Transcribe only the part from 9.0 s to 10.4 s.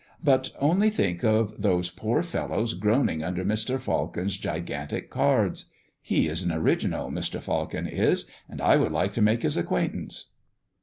to make his acquaintance."